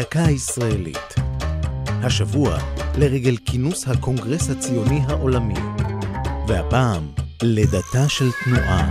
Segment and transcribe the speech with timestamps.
[0.00, 1.14] דקה ישראלית.
[1.86, 2.58] השבוע
[2.98, 5.54] לרגל כינוס הקונגרס הציוני העולמי.
[6.48, 7.06] והפעם,
[7.42, 8.90] לידתה של תנועה.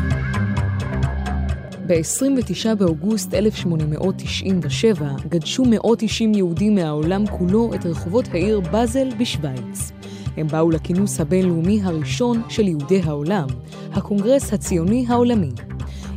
[1.87, 9.91] ב-29 באוגוסט 1897 גדשו מאות אישים יהודים מהעולם כולו את רחובות העיר באזל בשוויץ.
[10.37, 13.47] הם באו לכינוס הבינלאומי הראשון של יהודי העולם,
[13.93, 15.51] הקונגרס הציוני העולמי.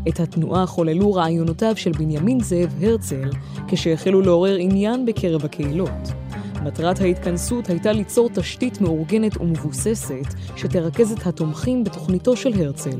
[0.09, 3.30] את התנועה חוללו רעיונותיו של בנימין זאב הרצל,
[3.68, 6.13] כשהחלו לעורר עניין בקרב הקהילות.
[6.63, 12.99] מטרת ההתכנסות הייתה ליצור תשתית מאורגנת ומבוססת, שתרכז את התומכים בתוכניתו של הרצל.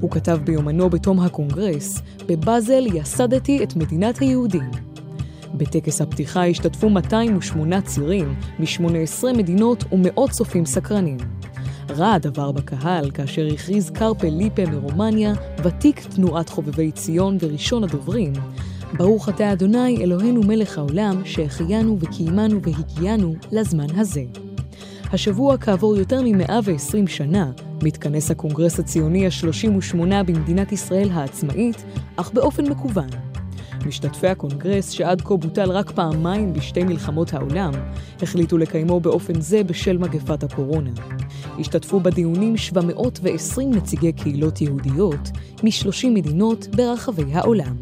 [0.00, 4.70] הוא כתב ביומנו בתום הקונגרס, בבאזל יסדתי את מדינת היהודים.
[5.54, 11.16] בטקס הפתיחה השתתפו 208 צירים מ-18 מדינות ומאות צופים סקרנים.
[11.96, 15.32] רעד עבר בקהל כאשר הכריז קרפל ליפה מרומניה,
[15.64, 18.32] ותיק תנועת חובבי ציון וראשון הדוברים,
[18.92, 24.22] ברוך אתה אדוני אלוהינו מלך העולם, שהחיינו וקיימנו והגיענו לזמן הזה.
[25.12, 27.50] השבוע, כעבור יותר מ-120 שנה,
[27.82, 31.84] מתכנס הקונגרס הציוני ה-38 במדינת ישראל העצמאית,
[32.16, 33.29] אך באופן מקוון.
[33.86, 37.72] משתתפי הקונגרס, שעד כה בוטל רק פעמיים בשתי מלחמות העולם,
[38.22, 40.90] החליטו לקיימו באופן זה בשל מגפת הקורונה.
[41.58, 45.30] השתתפו בדיונים 720 נציגי קהילות יהודיות
[45.62, 47.76] מ-30 מדינות ברחבי העולם.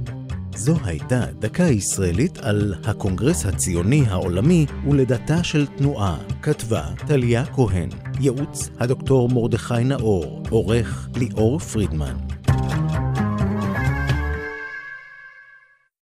[0.58, 6.18] זו הייתה דקה ישראלית על הקונגרס הציוני העולמי ולידתה של תנועה.
[6.42, 7.88] כתבה טליה כהן,
[8.20, 12.37] ייעוץ הדוקטור מרדכי נאור, עורך ליאור פרידמן.